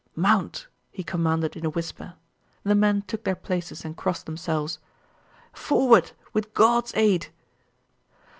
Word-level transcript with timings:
"Mount!" 0.15 0.65
he 0.89 1.03
commanded 1.03 1.55
in 1.55 1.63
a 1.63 1.69
whisper. 1.69 2.15
The 2.63 2.73
men 2.73 3.03
took 3.03 3.23
their 3.23 3.35
places 3.35 3.85
and 3.85 3.95
crossed 3.95 4.25
themselves.... 4.25 4.79
"Forward, 5.53 6.13
with 6.33 6.55
God's 6.55 6.91
aid!" 6.95 7.27